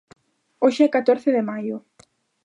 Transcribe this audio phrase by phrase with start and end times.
[0.63, 1.77] Hoxe é catorce de maio.